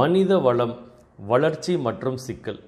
மனித 0.00 0.32
வளம் 0.46 0.74
வளர்ச்சி 1.30 1.72
மற்றும் 1.86 2.18
சிக்கல். 2.26 2.58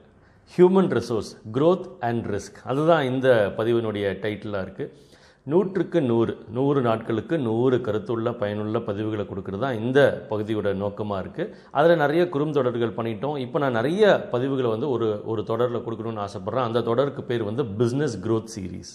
Human 0.52 0.90
resource 0.96 1.30
growth 1.56 1.84
and 2.08 2.24
risk 2.34 2.58
அதுதான் 2.70 3.04
இந்த 3.10 3.28
பதிவினுடைய 3.58 4.06
டைட்டிலாக 4.22 4.64
இருக்குது 4.66 5.10
நூற்றுக்கு 5.52 5.98
நூறு 6.08 6.32
நூறு 6.56 6.80
நாட்களுக்கு 6.86 7.36
நூறு 7.46 7.76
கருத்துள்ள 7.86 8.32
பயனுள்ள 8.42 8.78
பதிவுகளை 8.88 9.24
கொடுக்குறது 9.28 9.62
தான் 9.64 9.78
இந்த 9.84 10.00
பகுதியோட 10.30 10.72
நோக்கமாக 10.82 11.22
இருக்குது 11.24 11.54
அதில் 11.78 12.02
நிறைய 12.02 12.24
குறுந்தொடர்கள் 12.34 12.96
பண்ணிட்டோம். 12.98 13.38
இப்போ 13.44 13.58
நான் 13.64 13.78
நிறைய 13.80 14.12
பதிவுகளை 14.34 14.68
வந்து 14.74 14.90
ஒரு 14.96 15.08
ஒரு 15.32 15.44
தொடரில் 15.50 15.84
கொடுக்கணும்னு 15.86 16.24
ஆசைப்பட்றேன். 16.26 16.68
அந்த 16.68 16.84
தொடருக்கு 16.90 17.24
பேர் 17.30 17.48
வந்து 17.50 17.64
பிஸ்னஸ் 17.80 18.18
க்ரோத் 18.26 18.52
சீரீஸ் 18.54 18.92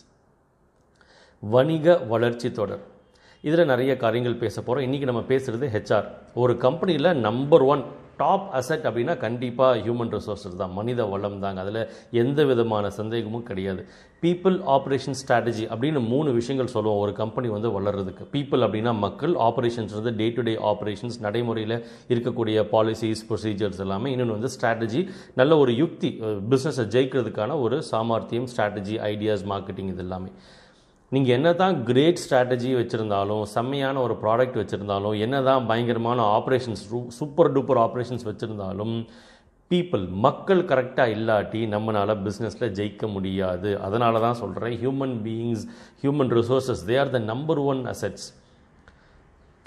வணிக 1.43 1.97
வளர்ச்சி 2.13 2.51
தொடர். 2.59 2.85
இதில் 3.45 3.69
நிறைய 3.71 3.91
காரியங்கள் 4.03 4.41
பேச 4.43 4.55
போகிறோம் 4.61 4.85
இன்றைக்கி 4.85 5.07
நம்ம 5.09 5.21
பேசுகிறது 5.31 5.65
ஹெச்ஆர் 5.73 6.07
ஒரு 6.43 6.53
கம்பெனியில் 6.63 7.09
நம்பர் 7.27 7.63
ஒன் 7.73 7.83
டாப் 8.21 8.45
அசெட் 8.59 8.85
அப்படின்னா 8.89 9.13
கண்டிப்பாக 9.23 9.73
ஹியூமன் 9.85 10.11
ரிசோர்ஸஸ் 10.15 10.57
தான். 10.61 10.73
மனித 10.77 11.01
வளம் 11.11 11.37
தாங்க. 11.43 11.59
அதில் 11.63 11.81
எந்த 12.21 12.39
விதமான 12.51 12.89
சந்தேகமும் 12.97 13.45
கிடையாது. 13.49 13.81
பீப்புள் 14.23 14.57
ஆப்ரேஷன் 14.75 15.17
ஸ்ட்ராட்டஜி 15.21 15.65
அப்படின்னு 15.73 16.01
மூணு 16.13 16.29
விஷயங்கள் 16.39 16.73
சொல்லுவோம். 16.75 17.01
ஒரு 17.03 17.13
கம்பெனி 17.21 17.47
வந்து 17.55 17.71
வளர்கிறதுக்கு 17.77 18.25
பீப்புள் 18.35 18.65
அப்படின்னா 18.67 18.93
மக்கள். 19.05 19.33
ஆப்ரேஷன்ஸ் 19.49 19.95
வந்து 19.99 20.13
டே 20.21 20.29
டு 20.37 20.43
டே 20.49 20.55
ஆப்ரேஷன்ஸ் 20.71 21.17
நடைமுறையில் 21.27 21.77
இருக்கக்கூடிய 22.13 22.67
பாலிசிஸ் 22.75 23.25
ப்ரொசீஜர்ஸ் 23.31 23.81
எல்லாமே. 23.87 24.11
இன்னொன்று 24.15 24.37
வந்து 24.39 24.53
ஸ்ட்ராட்டஜி 24.57 25.03
நல்ல 25.41 25.57
ஒரு 25.63 25.73
யுக்தி 25.83 26.11
பிஸ்னஸை 26.53 26.87
ஜெயிக்கிறதுக்கான 26.97 27.61
ஒரு 27.67 27.79
சாமர்த்தியம் 27.93 28.49
ஸ்ட்ராட்டஜி 28.53 28.97
ஐடியாஸ் 29.13 29.45
மார்க்கெட்டிங் 29.53 29.91
இது 29.95 30.05
எல்லாமே. 30.07 30.31
நீங்கள் 31.11 31.35
என்ன 31.35 31.49
தான் 31.53 31.75
கிரேட் 31.83 32.21
ஸ்ட்ராட்டஜி 32.23 32.69
வச்சுருந்தாலும் 32.77 33.43
செம்மையான 33.53 33.99
ஒரு 34.05 34.15
ப்ராடக்ட் 34.23 34.57
வச்சுருந்தாலும் 34.61 35.13
என்ன 35.25 35.35
தான் 35.41 35.67
பயங்கரமான 35.69 36.19
ஆப்ரேஷன்ஸ் 36.37 36.81
சூப்பர் 37.19 37.51
டூப்பர் 37.55 37.79
ஆப்ரேஷன்ஸ் 37.83 38.25
வச்சுருந்தாலும் 38.29 38.95
பீப்புள் 39.71 40.03
மக்கள் 40.25 40.61
கரெக்டாக 40.71 41.13
இல்லாட்டி 41.15 41.61
நம்மளால் 41.73 42.13
பிஸ்னஸில் 42.25 42.73
ஜெயிக்க 42.77 43.05
முடியாது. 43.13 43.69
அதனால 43.87 44.19
தான் 44.19 44.37
சொல்கிறேன் 44.41 44.75
human 44.83 45.15
beings 45.25 45.63
human 46.03 46.33
resources 46.39 46.83
they 46.89 46.97
are 47.03 47.13
the 47.15 47.21
number 47.31 47.61
one 47.71 47.81
assets 47.93 48.27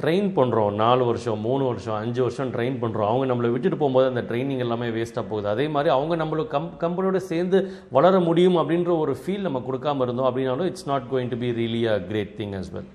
train 0.01 0.29
பண்ணுறோம் 0.39 0.75
நாலு 0.83 1.03
வருஷம் 1.09 1.41
மூணு 1.49 1.65
வருஷம் 1.71 1.99
அஞ்சு 2.03 2.21
வருஷம் 2.27 2.53
ட்ரெயின் 2.55 2.79
பண்ணுறோம் 2.83 3.11
அவங்க 3.11 3.27
நம்மளை 3.33 3.51
விட்டுட்டு 3.55 3.81
போகும்போது 3.83 4.11
அந்த 4.13 4.23
ட்ரைனிங் 4.31 4.65
எல்லாமே 4.67 4.89
வேஸ்ட்டாக 4.97 5.25
போகுது. 5.31 5.47
அதே 5.55 5.67
மாதிரி 5.75 5.91
அவங்க 5.97 6.17
நம்மளுக்கு 6.23 6.55
கம் 6.57 6.73
கம்பெனியோட 6.85 7.21
சேர்ந்து 7.33 7.61
வளர 7.99 8.21
முடியும் 8.29 8.59
அப்படின்ற 8.63 8.93
ஒரு 9.05 9.15
ஃபீல் 9.21 9.47
நம்ம 9.49 9.63
கொடுக்காம 9.69 10.03
இருந்தோம் 10.07 10.29
அப்படின்னாலும் 10.31 10.71
it's 10.73 10.91
not 10.93 11.07
going 11.13 11.33
to 11.35 11.39
be 11.45 11.51
really 11.61 11.85
a 11.95 11.97
great 12.11 12.35
thing 12.41 12.57
as 12.61 12.73
well 12.77 12.91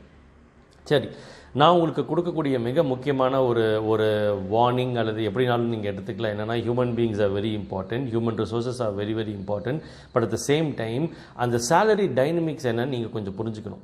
சரி 0.92 1.10
நான் 1.60 1.74
உங்களுக்கு 1.76 2.04
கொடுக்கக்கூடிய 2.08 2.56
மிக 2.66 2.84
முக்கியமான 2.92 3.34
ஒரு 3.50 3.66
ஒரு 3.92 4.08
வார்னிங் 4.54 4.96
அல்லது 5.02 5.22
எப்படினாலும் 5.30 5.72
நீங்கள் 5.74 5.92
எடுத்துக்கலாம். 5.92 6.34
என்னென்னா 6.36 6.58
human 6.66 6.94
beings 6.98 7.22
are 7.26 7.34
very 7.38 7.52
important 7.60 8.08
human 8.14 8.40
resources 8.44 8.82
are 8.86 8.96
very 9.02 9.14
very 9.20 9.34
important 9.40 9.82
but 10.14 10.26
at 10.28 10.34
the 10.38 10.40
same 10.50 10.70
time 10.84 11.06
அந்த 11.46 11.60
சேலரி 11.70 12.08
டைனமிக்ஸ் 12.22 12.70
என்னன்னு 12.72 12.94
நீங்கள் 12.96 13.14
கொஞ்சம் 13.18 13.38
புரிஞ்சுக்கணும். 13.40 13.84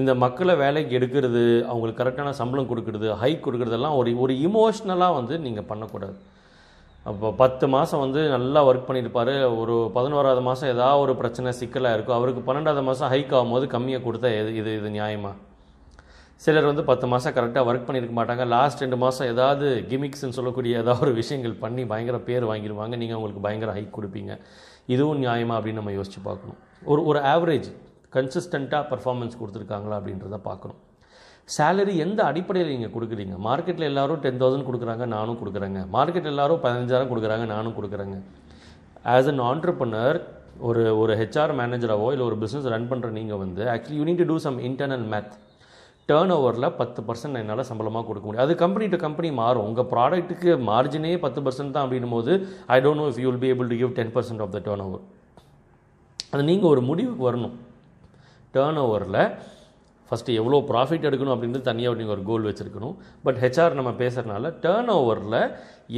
இந்த 0.00 0.12
மக்களை 0.22 0.54
வேலைக்கு 0.62 0.96
எடுக்கிறது 0.98 1.42
அவங்களுக்கு 1.70 2.00
கரெக்டான 2.00 2.32
சம்பளம் 2.40 2.70
கொடுக்கறது 2.70 3.08
ஹைக் 3.20 3.44
கொடுக்கறதெல்லாம் 3.46 3.98
ஒரு 4.00 4.10
ஒரு 4.24 4.34
இமோஷ்னலாக 4.46 5.16
வந்து 5.18 5.34
நீங்கள் 5.46 5.68
பண்ணக்கூடாது. 5.70 6.16
அப்போ 7.10 7.28
பத்து 7.40 7.64
மாதம் 7.74 8.02
வந்து 8.04 8.20
நல்லா 8.34 8.60
ஒர்க் 8.68 8.86
பண்ணியிருப்பார். 8.88 9.32
ஒரு 9.62 9.74
பதினோராவது 9.96 10.40
மாதம் 10.48 10.70
ஏதாவது 10.74 11.02
ஒரு 11.04 11.12
பிரச்சனை 11.20 11.50
சிக்கலாக 11.60 11.96
இருக்கும் 11.96 12.16
அவருக்கு 12.18 12.42
பன்னெண்டாவது 12.48 12.82
மாதம் 12.88 13.10
ஹைக் 13.12 13.34
ஆகும்போது 13.38 13.66
கம்மியாக 13.74 14.04
கொடுத்தா 14.06 14.30
எது 14.40 14.50
இது 14.60 14.72
இது 14.80 14.90
நியாயமா? 14.98 15.32
சிலர் 16.44 16.68
வந்து 16.70 16.84
பத்து 16.90 17.06
மாதம் 17.12 17.34
கரெக்டாக 17.36 17.68
ஒர்க் 17.70 17.86
பண்ணியிருக்க 17.86 18.16
மாட்டாங்க. 18.18 18.44
லாஸ்ட் 18.54 18.82
ரெண்டு 18.84 18.96
மாதம் 19.04 19.30
ஏதாவது 19.34 19.66
கிமிக்ஸ்ன்னு 19.90 20.36
சொல்லக்கூடிய 20.38 20.82
ஏதாவது 20.82 21.04
ஒரு 21.06 21.14
விஷயங்கள் 21.20 21.54
பண்ணி 21.64 21.84
பயங்கர 21.92 22.18
பேர் 22.28 22.50
வாங்கிடுவாங்க. 22.52 22.94
நீங்கள் 23.02 23.18
அவங்களுக்கு 23.18 23.46
பயங்கர 23.46 23.72
ஹைக் 23.78 23.96
கொடுப்பீங்க. 23.98 24.34
இதுவும் 24.94 25.22
நியாயமா 25.26 25.54
அப்படின்னு 25.58 25.80
நம்ம 25.82 25.96
யோசிச்சு 25.98 26.22
பார்க்கணும். 26.28 26.58
ஒரு 26.92 27.02
ஒரு 27.10 27.20
ஆவரேஜ் 27.34 27.70
கன்சிஸ்டண்ட்டாக 28.14 28.82
பர்ஃபார்மன்ஸ் 28.90 29.38
கொடுத்துருக்காங்களா 29.40 29.96
அப்படின்றத 30.00 30.38
பார்க்கணும். 30.48 30.80
சேலரி 31.56 31.94
எந்த 32.04 32.20
அடிப்படையில் 32.30 32.72
நீங்கள் 32.74 32.92
கொடுக்குறீங்க? 32.94 33.34
மார்க்கெட்டில் 33.48 33.88
எல்லோரும் 33.90 34.20
டென் 34.24 34.40
தௌசண்ட் 34.42 34.66
கொடுக்குறாங்க 34.68 35.04
நானும் 35.16 35.38
கொடுக்குறேங்க. 35.40 35.80
மார்க்கெட்டில் 35.96 36.34
எல்லாரும் 36.34 36.62
பதினஞ்சாயிரம் 36.64 37.10
கொடுக்குறாங்க 37.12 37.46
நானும் 37.54 37.76
கொடுக்குறேங்க. 37.78 38.16
ஆஸ் 39.14 39.28
அன் 39.32 39.42
ஆண்டர்பனர் 39.50 40.18
ஒரு 40.68 40.82
ஒரு 41.00 41.12
ஹெச்ஆர் 41.20 41.52
மேனேஜராகவோ 41.58 42.08
இல்லை 42.14 42.24
ஒரு 42.30 42.36
பிஸ்னஸ் 42.42 42.70
ரன் 42.74 42.88
பண்ணுற 42.92 43.08
நீங்கள் 43.18 43.40
வந்து 43.42 43.62
actually 43.74 43.98
you 44.00 44.06
need 44.08 44.22
to 44.22 44.28
do 44.30 44.38
some 44.46 44.58
internal 44.68 45.04
math 45.12 45.34
turn 46.08 46.32
ஓவரில் 46.36 46.68
பத்து 46.80 47.00
பர்சன்ட் 47.06 47.38
என்னால் 47.40 47.68
சம்பளமாக 47.70 48.04
கொடுக்க 48.08 48.24
முடியும். 48.26 48.44
அது 48.46 48.54
கம்பெனி 48.62 48.86
டு 48.92 48.98
கம்பெனி 49.04 49.28
மாறும். 49.40 49.66
உங்கள் 49.68 49.88
ப்ராடக்ட்டுக்கு 49.92 50.50
மார்ஜினே 50.70 51.12
பத்து 51.24 51.40
பர்சன்ட் 51.46 51.74
தான் 51.76 51.84
அப்படின்னும் 51.86 52.14
போது 52.16 52.32
I 52.74 52.78
don't 52.84 53.00
know 53.02 53.06
if 53.12 53.20
you 53.22 53.28
will 53.30 53.42
be 53.44 53.50
able 53.54 53.70
to 53.72 53.78
give 53.82 53.94
ten 53.98 54.12
percent 54.16 54.42
of 54.44 54.52
the 54.56 54.60
turnover 54.86 55.04
அது 56.32 56.42
நீங்கள் 56.50 56.70
ஒரு 56.74 56.82
முடிவுக்கு 56.90 57.24
வரணும். 57.28 57.56
டேர்ன் 58.54 58.80
ஓவரில் 58.84 59.22
ஃபஸ்ட்டு 60.08 60.36
எவ்வளோ 60.40 60.58
ப்ராஃபிட் 60.70 61.06
எடுக்கணும் 61.08 61.34
அப்படின்றது 61.34 61.68
தனியாக 61.68 61.98
நீங்கள் 62.00 62.14
ஒரு 62.16 62.24
கோல் 62.30 62.48
வச்சுருக்கணும். 62.48 62.94
பட் 63.24 63.38
ஹெச்ஆர் 63.44 63.78
நம்ம 63.78 63.92
பேசுகிறனால 64.02 64.52
டேர்ன் 64.64 64.92
ஓவரில் 64.98 65.40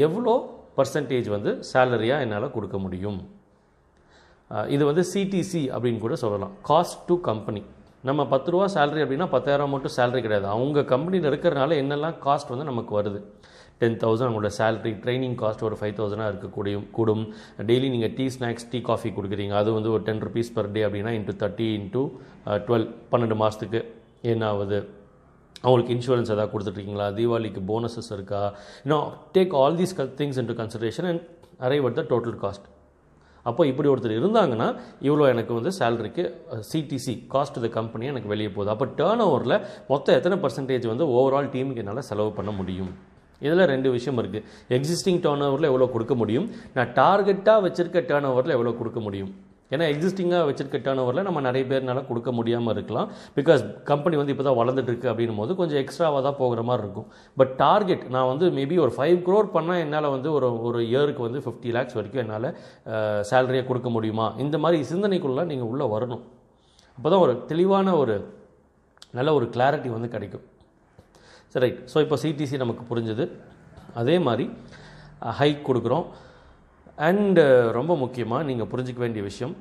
எவ்வளோ 0.07 0.35
பர்சன்டேஜ் 0.79 1.29
வந்து 1.37 1.51
சேலரியாக 1.73 2.25
என்னால் 2.25 2.55
கொடுக்க 2.57 2.77
முடியும்? 2.85 3.19
இது 4.75 4.83
வந்து 4.91 5.03
சிடிசி 5.13 5.63
அப்படின்னு 5.75 6.01
கூட 6.05 6.15
சொல்லலாம். 6.25 6.55
காஸ்ட் 6.69 7.03
டு 7.09 7.15
கம்பெனி 7.29 7.63
நம்ம 8.09 8.21
பத்து 8.33 8.49
ரூபா 8.53 8.67
சேலரி 8.75 9.01
அப்படின்னா 9.05 9.27
பத்தாயிரம் 9.35 9.73
மட்டும் 9.75 9.95
சேலரி 9.97 10.21
கிடையாது. 10.27 10.47
அவங்க 10.55 10.85
கம்பெனியில் 10.93 11.29
இருக்கிறனால 11.31 11.77
என்னெல்லாம் 11.83 12.17
காஸ்ட் 12.27 12.53
வந்து 12.55 12.69
நமக்கு 12.71 12.93
வருது? 12.99 13.21
டென் 13.81 13.97
தௌசண்ட் 14.03 14.27
அவங்களோட 14.29 14.51
சேலரி 14.59 14.93
ட்ரைனிங் 15.05 15.37
காஸ்ட் 15.43 15.65
ஒரு 15.69 15.77
ஃபைவ் 15.81 15.95
தௌசண்டாக 15.99 16.31
இருக்கக்கூடிய 16.33 16.77
கூடும். 16.97 17.25
டெய்லி 17.71 17.89
நீங்கள் 17.95 18.15
டீ 18.19 18.27
ஸ்நாக்ஸ் 18.37 18.69
டீ 18.73 18.81
காஃபி 18.91 19.11
கொடுக்குறீங்க. 19.19 19.55
அது 19.63 19.73
வந்து 19.79 19.91
ஒரு 19.97 20.03
டென் 20.09 20.23
ருபீஸ் 20.29 20.53
பர் 20.57 20.71
டே 20.77 20.83
அப்படின்னா 20.89 21.13
இன்ட்டு 21.19 21.37
தேர்ட்டி 21.43 21.69
இன்ட்டு 21.79 22.03
டுவெல் 22.69 22.87
பன்னெண்டு 23.13 23.39
மாதத்துக்கு 23.43 23.83
என்ன 24.33 24.47
ஆகுது? 24.53 24.81
அவங்களுக்கு 25.65 25.95
இன்சூரன்ஸ் 25.97 26.33
எதாவது 26.35 26.53
கொடுத்துட்ருக்கீங்களா? 26.55 27.07
தீபாவளிக்கு 27.19 27.61
போனஸஸ் 27.71 28.11
இருக்கா? 28.17 28.43
இன்னும் 28.85 29.07
take 29.37 29.55
all 29.61 29.79
these 29.83 29.95
things 30.21 30.41
into 30.43 30.59
consideration 30.63 31.09
and 31.13 31.23
arrive 31.69 31.87
at 31.89 31.97
the 32.01 32.05
total 32.15 32.37
cost 32.43 32.67
அப்போ 33.49 33.63
இப்படி 33.71 33.89
ஒருத்தர் 33.91 34.15
இருந்தாங்கன்னா 34.19 34.67
இவ்வளோ 35.07 35.27
எனக்கு 35.33 35.53
வந்து 35.59 35.71
சேலரிக்கு 35.77 36.25
சிடிசி 36.71 37.15
காஸ்ட் 37.35 37.61
த 37.65 37.69
கம்பெனி 37.77 38.07
எனக்கு 38.13 38.33
வெளியே 38.33 38.51
போகுது. 38.57 38.71
அப்போ 38.75 38.87
டேர்ன் 38.99 39.23
ஓவரில் 39.27 39.55
மொத்தம் 39.93 40.17
எத்தனை 40.19 40.37
பர்சன்டேஜ் 40.43 40.87
வந்து 40.93 41.07
ஓவரால் 41.19 41.49
டீமுக்கு 41.55 41.83
என்னால் 41.85 42.09
செலவு 42.11 42.33
பண்ண 42.39 42.51
முடியும்? 42.59 42.91
இதில் 43.47 43.69
ரெண்டு 43.73 43.89
விஷயம் 43.97 44.21
இருக்குது 44.23 44.45
எக்ஸிஸ்டிங் 44.79 45.21
டேர்ன் 45.27 45.45
ஓவரில் 45.49 45.71
எவ்வளோ 45.73 45.91
கொடுக்க 45.97 46.15
முடியும்? 46.23 46.49
நான் 46.79 46.95
டார்கெட்டாக 47.03 47.61
வச்சுருக்க 47.67 48.01
டேர்ன் 48.13 48.31
ஓவரில் 48.31 48.57
எவ்வளோ 48.57 48.73
கொடுக்க 48.81 49.01
முடியும்? 49.09 49.31
ஏன்னா 49.75 49.87
எக்ஸிஸ்டிங்காக 49.93 50.45
வச்சிருக்க 50.49 50.79
டேர்ன் 50.85 51.01
ஓவரில் 51.03 51.27
நம்ம 51.27 51.41
நிறைய 51.47 51.65
பேர்னால 51.71 52.03
கொடுக்க 52.11 52.31
முடியாமல் 52.37 52.73
இருக்கலாம். 52.75 53.09
பிகாஸ் 53.39 53.63
கம்பெனி 53.91 54.17
வந்து 54.21 54.33
இப்போ 54.35 54.45
தான் 54.47 54.57
வளர்ந்துட்டுருக்கு 54.61 55.11
அப்படின்னும் 55.13 55.41
போது 55.41 55.55
கொஞ்சம் 55.61 55.81
எக்ஸ்ட்ராவாக 55.83 56.23
தான் 56.27 56.39
போகிற 56.41 56.63
மாதிரி 56.69 56.85
இருக்கும். 56.85 57.09
பட் 57.41 57.53
டார்கெட் 57.65 58.05
நான் 58.15 58.29
வந்து 58.33 58.47
மேபி 58.59 58.79
ஒரு 58.85 58.95
ஃபைவ் 58.97 59.19
க்ரோர் 59.27 59.53
பண்ணால் 59.57 59.83
என்னால் 59.85 60.09
வந்து 60.17 60.31
ஒரு 60.39 60.49
ஒரு 60.69 60.81
இயருக்கு 60.93 61.27
வந்து 61.29 61.43
ஃபிஃப்டி 61.47 61.73
லேக்ஸ் 61.77 61.99
வரைக்கும் 61.99 62.23
என்னால் 62.25 62.49
சேலரியாக 63.31 63.67
கொடுக்க 63.71 63.91
முடியுமா? 63.97 64.29
இந்த 64.45 64.59
மாதிரி 64.65 64.89
சிந்தனைக்குள்ளே 64.93 65.45
நீங்கள் 65.53 65.71
உள்ளே 65.73 65.89
வரணும். 65.97 66.23
அப்போ 66.99 67.09
தான் 67.15 67.25
ஒரு 67.27 67.35
தெளிவான 67.53 67.97
ஒரு 68.03 68.17
நல்ல 69.19 69.33
ஒரு 69.41 69.49
கிளாரிட்டி 69.57 69.91
வந்து 69.97 70.15
கிடைக்கும். 70.17 70.47
சரி 71.53 71.63
ரைட் 71.65 71.81
ஸோ 71.93 71.99
இப்போ 72.05 72.17
சிடிசி 72.23 72.57
நமக்கு 72.63 72.83
புரிஞ்சுது. 72.91 73.25
அதே 74.01 74.17
மாதிரி 74.27 74.47
ஹைக் 75.39 75.63
கொடுக்குறோம். 75.69 76.07
அண்டு 77.09 77.45
ரொம்ப 77.79 77.93
முக்கியமாக 78.03 78.47
நீங்கள் 78.51 78.71
புரிஞ்சிக்க 78.73 79.01
வேண்டிய 79.05 79.23
விஷயம் 79.31 79.55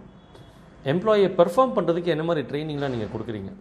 எம்ப்ளாயை 0.94 1.30
பெர்ஃபார்ம் 1.40 1.76
பண்ணுறதுக்கு 1.78 2.14
என்ன 2.16 2.24
மாதிரி 2.30 2.44
ட்ரைனிங்லாம் 2.50 2.94
நீங்கள் 2.96 3.14
கொடுக்குறீங்க? 3.14 3.52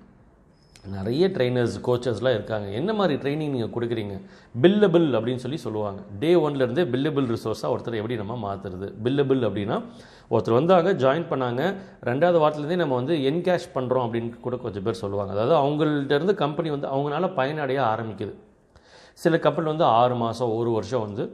நிறைய 0.95 1.25
ட்ரைனர்ஸ் 1.37 1.75
கோச்சஸ்லாம் 1.87 2.37
இருக்காங்க. 2.37 2.67
என்ன 2.81 2.91
மாதிரி 2.99 3.15
ட்ரைனிங் 3.23 3.53
நீங்கள் 3.55 3.73
கொடுக்குறீங்க? 3.75 4.15
பில்லபிள் 4.63 5.07
அப்படின்னு 5.19 5.43
சொல்லி 5.45 5.59
சொல்லுவாங்க. 5.65 6.01
டே 6.23 6.31
ஒன்லேருந்தே 6.45 6.85
பில்லபிள் 6.95 7.27
ரிசோர்ஸாக 7.35 7.73
ஒருத்தர் 7.75 7.99
எப்படி 8.01 8.17
நம்ம 8.23 8.37
மாற்றுறது 8.45 8.89
பில்லபிள் 9.05 9.43
அப்படின்னா 9.49 9.79
ஒருத்தர் 10.35 10.59
வந்தாங்க 10.59 10.93
ஜாயின் 11.05 11.27
பண்ணாங்க 11.33 11.63
ரெண்டாவது 12.09 12.41
வாரத்துலேருந்தே 12.43 12.81
நம்ம 12.83 12.95
வந்து 13.01 13.17
என்கேஷ் 13.31 13.69
பண்ணுறோம் 13.77 14.07
அப்படின்னு 14.07 14.41
கூட 14.47 14.57
கொஞ்சம் 14.65 14.87
பேர் 14.89 15.03
சொல்லுவாங்க. 15.03 15.33
அதாவது 15.37 15.55
அவங்கள்ட்ட 15.63 16.19
இருந்து 16.19 16.35
கம்பெனி 16.45 16.71
வந்து 16.77 16.89
அவங்களால 16.95 17.33
பயனடைய 17.41 17.81
ஆரம்பிக்குது. 17.93 18.35
சில 19.25 19.39
கம்பெனி 19.45 19.69
வந்து 19.75 19.89
ஆறு 19.99 20.17
மாதம் 20.25 20.57
ஒரு 20.61 20.71
வருஷம் 20.79 21.05
வந்து 21.07 21.25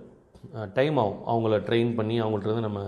டைம் 0.78 0.98
ஆகும். 1.02 1.22
அவங்கள 1.32 1.56
ட்ரெயின் 1.69 1.94
பண்ணி 2.00 2.16
அவங்கள்ட்ட 2.22 2.50
இருந்து 2.50 2.69
நம்ம 2.69 2.82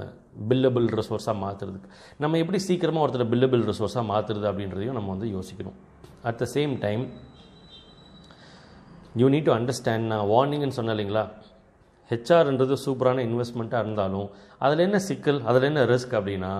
பில்லபிள் 0.48 0.86
ரிசோர்ஸாக 1.00 1.36
மாற்றுறதுக்கு 1.44 1.90
நம்ம 2.18 2.38
எப்படி 2.38 2.58
சீக்கிரமாக 2.58 3.04
ஒருத்தர் 3.04 3.30
பில்லபிள் 3.32 3.62
ரிசோர்ஸாக 3.70 4.04
மாற்றுறது 4.12 4.46
அப்படின்றதையும் 4.50 4.98
நம்ம 4.98 5.10
வந்து 5.14 5.28
யோசிக்கணும். 5.36 5.78
At 6.22 6.38
the 6.42 6.46
same 6.54 6.78
time 6.78 7.04
you 9.20 9.28
need 9.28 9.48
to 9.48 9.54
understand 9.54 10.10
நான் 10.12 10.26
வார்னிங்னு 10.26 10.76
சொன்னேன் 10.78 10.96
இல்லைங்களா? 10.96 11.24
ஹெச்ஆர்ன்றது 12.10 12.76
சூப்பரான 12.86 13.22
இன்வெஸ்ட்மெண்ட்டாக 13.28 13.84
இருந்தாலும் 13.84 14.30
அதில் 14.58 14.78
என்ன 14.78 14.98
சிக்கல் 14.98 15.42
அதில் 15.50 15.62
என்ன 15.62 15.84
ரிஸ்க் 15.84 16.16
அப்படின்னா 16.18 16.52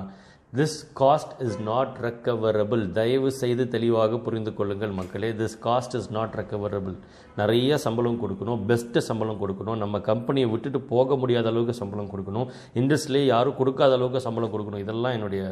this 0.58 0.74
cost 0.98 1.32
is 1.44 1.56
not 1.68 1.94
recoverable 2.04 2.82
தயவு 2.98 3.30
செய்து 3.38 3.64
தெளிவாக 3.72 4.18
புரிந்து 4.26 4.50
கொள்ளுங்கள் 4.58 4.92
மக்களே. 4.98 5.30
This 5.40 5.56
cost 5.64 5.94
is 5.98 6.10
not 6.16 6.34
recoverable 6.40 6.94
நிறைய 7.40 7.78
சம்பளம் 7.84 8.18
கொடுக்கணும். 8.22 8.60
பெஸ்ட்டு 8.68 9.02
சம்பளம் 9.08 9.40
கொடுக்கணும். 9.40 9.80
நம்ம 9.82 10.00
கம்பெனியை 10.10 10.48
விட்டுட்டு 10.52 10.80
போக 10.92 11.16
முடியாத 11.22 11.48
அளவுக்கு 11.52 11.74
சம்பளம் 11.80 12.12
கொடுக்கணும். 12.12 12.46
இண்டஸ்ட்ரியிலே 12.80 13.24
யாரும் 13.32 13.58
கொடுக்காத 13.60 13.98
அளவுக்கு 13.98 14.24
சம்பளம் 14.26 14.52
கொடுக்கணும். 14.54 14.84
இதெல்லாம் 14.84 15.16
என்னுடைய 15.18 15.42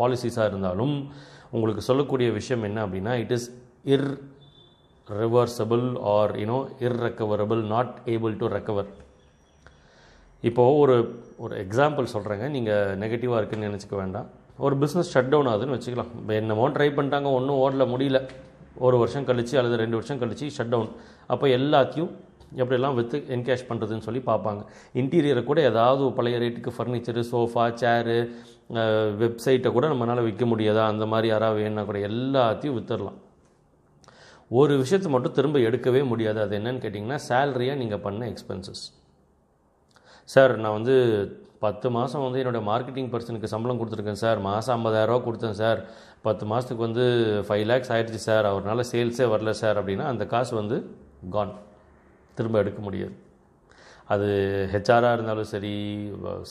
பாலிசிஸாக 0.00 0.48
இருந்தாலும் 0.52 0.94
உங்களுக்கு 1.56 1.88
சொல்லக்கூடிய 1.90 2.30
விஷயம் 2.40 2.66
என்ன 2.70 2.86
அப்படின்னா 2.86 3.14
it 3.24 3.36
is 3.38 3.50
irreversible 5.08 5.86
or 6.16 6.34
you know 6.42 6.60
irrecoverable 6.86 7.62
not 7.74 7.94
able 8.14 8.36
to 8.42 8.48
recover 8.56 8.90
இப்போது 10.48 10.76
ஒரு 10.82 10.96
ஒரு 11.44 11.54
எக்ஸாம்பிள் 11.64 12.12
சொல்கிறேங்க 12.14 12.46
நீங்கள் 12.56 12.96
நெகட்டிவாக 13.02 13.40
இருக்குன்னு 13.40 13.68
நினச்சிக்க 13.70 13.94
வேண்டாம். 14.02 14.28
ஒரு 14.66 14.74
பிஸ்னஸ் 14.82 15.10
ஷட் 15.14 15.30
டவுன் 15.32 15.48
ஆகுதுன்னு 15.50 15.76
வச்சுக்கலாம். 15.76 16.10
இப்போ 16.20 16.32
என்னமோ 16.40 16.64
ட்ரை 16.76 16.88
பண்ணிட்டாங்க 16.96 17.28
ஒன்றும் 17.38 17.60
ஓடல 17.64 17.84
முடியல. 17.92 18.18
ஒரு 18.86 18.96
வருஷம் 19.02 19.26
கழிச்சு 19.28 19.54
அல்லது 19.60 19.76
ரெண்டு 19.82 19.96
வருஷம் 19.98 20.20
கழிச்சு 20.22 20.46
ஷட் 20.56 20.72
டவுன் 20.74 20.90
அப்போ 21.32 21.46
எல்லாத்தையும் 21.58 22.10
எப்படியெல்லாம் 22.60 22.96
விற்று 22.98 23.18
என்கேஷ் 23.34 23.66
பண்ணுறதுன்னு 23.70 24.06
சொல்லி 24.06 24.20
பார்ப்பாங்க. 24.28 24.62
இன்டீரியரை 25.00 25.42
கூட 25.50 25.60
ஏதாவது 25.70 26.04
பழைய 26.18 26.38
ரேட்டுக்கு 26.42 26.76
ஃபர்னிச்சரு 26.76 27.22
சோஃபா 27.32 27.64
சேரு 27.82 28.16
வெப்சைட்டை 29.22 29.70
கூட 29.76 29.86
நம்மளால் 29.92 30.26
விற்க 30.28 30.44
முடியாதா? 30.52 30.82
அந்த 30.92 31.04
மாதிரி 31.12 31.28
யாராவது 31.32 31.60
வேணுன்னா 31.64 31.84
கூட 31.90 32.00
எல்லாத்தையும் 32.10 32.76
விற்றுடலாம் 32.78 33.18
ஒரு 34.60 34.74
விஷயத்தை 34.82 35.10
மட்டும் 35.14 35.36
திரும்ப 35.38 35.58
எடுக்கவே 35.68 36.02
முடியாது. 36.12 36.40
அது 36.46 36.54
என்னன்னு 36.58 36.82
கேட்டிங்கன்னா 36.84 37.20
சேலரியாக 37.28 37.80
நீங்கள் 37.82 38.02
பண்ண 38.06 38.22
எக்ஸ்பென்சஸ் 38.32 38.82
சார் 40.24 40.52
நான் 40.64 40.76
வந்து 40.78 40.96
பத்து 41.64 41.86
மாதம் 41.96 42.24
வந்து 42.24 42.40
என்னோடய 42.42 42.64
மார்க்கெட்டிங் 42.68 43.10
பர்சனுக்கு 43.12 43.52
சம்பளம் 43.52 43.80
கொடுத்துருக்கேன் 43.80 44.22
சார். 44.24 44.38
மாதம் 44.48 44.74
ஐம்பதாயிரரூவா 44.76 45.20
கொடுத்தேன் 45.24 45.58
சார். 45.62 45.80
பத்து 46.26 46.44
மாதத்துக்கு 46.50 46.86
வந்து 46.86 47.04
ஃபைவ் 47.48 47.64
லேக்ஸ் 47.70 47.92
ஆயிடுச்சு 47.94 48.20
சார். 48.28 48.46
அவர்னால 48.50 48.84
சேல்ஸே 48.92 49.26
வரல 49.34 49.52
சார் 49.62 49.78
அப்படின்னா 49.80 50.06
அந்த 50.12 50.26
காசு 50.34 50.52
வந்து 50.60 50.76
கான் 51.34 51.52
திரும்ப 52.34 52.58
எடுக்க 52.62 52.80
முடியாது. 52.86 53.14
அது 54.14 54.28
ஹெச்ஆராக 54.72 55.16
இருந்தாலும் 55.16 55.50
சரி 55.52 55.74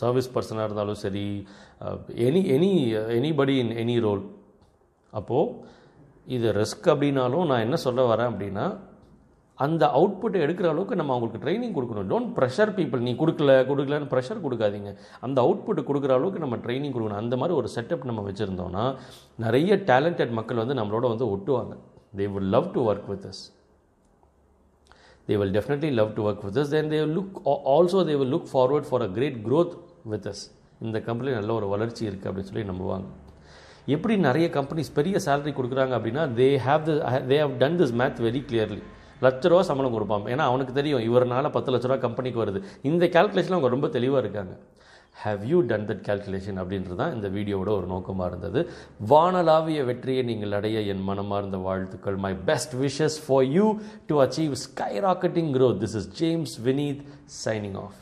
சர்வீஸ் 0.02 0.34
பர்சனாக 0.36 0.68
இருந்தாலும் 0.68 1.00
சரி 1.06 1.26
any 2.28 2.42
any 2.56 2.70
anybody 3.18 3.56
in 3.64 3.74
any 3.84 3.96
role 4.06 4.24
அப்போது 5.14 5.56
இது 6.36 6.48
ரிஸ்க் 6.60 6.88
அப்படின்னாலும் 6.94 7.50
நான் 7.52 7.66
என்ன 7.66 7.78
சொல்ல 7.86 8.02
வரேன் 8.12 8.30
அப்படின்னா 8.32 8.66
அந்த 9.66 9.84
அவுட்புட்டை 10.00 10.40
எடுக்கிற 10.46 10.68
அளவுக்கு 10.74 11.00
நம்ம 11.02 11.14
அவங்களுக்கு 11.16 11.44
ட்ரைனிங் 11.46 11.76
கொடுக்கணும். 11.78 12.10
டோன்ட் 12.12 12.32
ப்ரெஷர் 12.40 12.74
பீப்புள் 12.80 13.06
நீ 13.08 13.14
கொடுக்கல 13.22 13.54
கொடுக்கலன்னு 13.70 14.10
ப்ரெஷர் 14.16 14.44
கொடுக்காதீங்க. 14.48 14.92
அந்த 15.28 15.38
அவுட்புட் 15.46 15.82
கொடுக்குற 15.92 16.14
அளவுக்கு 16.18 16.44
நம்ம 16.46 16.60
ட்ரைனிங் 16.66 16.96
கொடுக்கணும். 16.96 17.22
அந்த 17.24 17.38
மாதிரி 17.44 17.58
ஒரு 17.62 17.70
செட்டப் 17.76 18.10
நம்ம 18.12 18.24
வச்சுருந்தோம்னா 18.30 18.84
நிறைய 19.46 19.80
டேலண்டட் 19.92 20.36
மக்கள் 20.42 20.62
வந்து 20.64 20.80
நம்மளோட 20.82 21.08
வந்து 21.14 21.30
ஒட்டுவாங்க. 21.36 21.76
They 22.20 22.28
will 22.36 22.52
love 22.58 22.70
to 22.76 22.84
work 22.92 23.10
with 23.14 23.30
us 23.32 23.46
they 25.30 25.38
will 25.40 25.52
definitely 25.56 25.90
love 25.98 26.12
to 26.18 26.22
work 26.28 26.40
with 26.46 26.56
us. 26.60 26.70
Then 26.76 26.86
they 26.92 27.00
will 27.02 27.12
look 27.18 27.34
also 27.74 27.98
they 28.08 28.16
will 28.20 28.32
look 28.36 28.46
forward 28.54 28.84
for 28.92 29.00
a 29.08 29.10
great 29.18 29.36
growth 29.48 29.74
with 30.12 30.26
us. 30.32 30.40
இந்த 30.86 30.98
company 31.08 31.30
நல்ல 31.36 31.52
ஒரு 31.60 31.68
வளர்ச்சி 31.74 32.02
இருக்குது 32.08 32.30
அப்படின்னு 32.30 32.50
சொல்லி 32.52 32.64
நம்புவாங்க. 32.70 33.08
எப்படி 33.96 34.14
நிறைய 34.26 34.48
கம்பெனிஸ் 34.56 34.90
பெரிய 34.98 35.20
சேலரி 35.26 35.52
கொடுக்குறாங்க 35.58 35.94
அப்படின்னா 35.98 36.24
they 36.40 36.48
have 36.68 36.84
the 36.90 36.94
they 37.32 37.38
have 37.44 37.54
done 37.64 37.78
this 37.82 37.94
math 38.02 38.20
very 38.28 38.42
clearly 38.50 38.82
லட்ச 39.22 39.50
ரூபா 39.52 39.62
சம்பளம் 39.70 39.96
கொடுப்பான். 39.98 40.28
ஏன்னா 40.34 40.46
அவனுக்கு 40.52 40.74
தெரியும் 40.74 41.06
இவரனால 41.10 41.52
பத்து 41.56 41.72
லட்ச 41.74 41.88
ரூபா 41.90 42.00
கம்பெனிக்கு 42.08 42.44
வருது. 42.44 42.62
இந்த 42.92 43.06
கேல்குலேஷன் 43.16 43.58
அவங்க 43.58 43.74
ரொம்ப 43.76 43.88
தெளிவாக 43.98 44.24
இருக்காங்க. 44.26 44.56
Have 45.24 45.42
you 45.52 45.58
done 45.70 45.86
that 45.88 46.04
calculation 46.08 46.60
அப்படின்றது 46.62 46.98
தான் 47.00 47.16
இந்த 47.16 47.28
வீடியோவோட 47.38 47.72
ஒரு 47.78 47.88
நோக்கமாக 47.94 48.28
இருந்தது. 48.32 48.60
வானலாவிய 49.12 49.80
வெற்றியை 49.90 50.22
நீங்கள் 50.30 50.56
அடைய 50.60 50.80
என் 50.92 51.04
மனமார்ந்த 51.10 51.58
வாழ்த்துக்கள். 51.68 52.20
My 52.26 52.34
best 52.50 52.76
wishes 52.84 53.18
for 53.26 53.48
you 53.56 53.66
to 54.12 54.18
achieve 54.26 54.54
sky 54.66 54.94
rocketing 55.08 55.52
growth 55.58 55.82
this 55.86 55.98
is 56.02 56.10
James 56.22 56.56
Vineeth 56.68 57.04
signing 57.46 57.78
off 57.86 58.00